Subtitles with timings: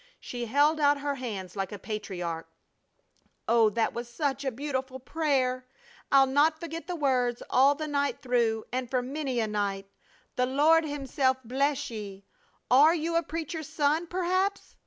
[0.19, 2.47] She held out her hands like a patriarch:
[3.47, 5.67] "Oh, that was such a beautiful prayer!
[6.11, 9.85] I'll not forget the words all the night through and for many a night.
[10.37, 12.25] The Lord Himself bless ye!
[12.71, 14.75] Are you a preacher's son, perhaps?"